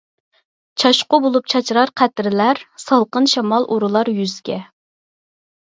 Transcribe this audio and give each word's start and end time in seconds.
چاچقۇ 0.83 1.19
بولۇپ 1.25 1.51
چاچرار 1.53 1.93
قەترىلەر، 2.01 2.63
سالقىن 2.87 3.31
شامال 3.37 3.71
ئۇرۇلار 3.77 4.13
يۈزگە. 4.17 4.59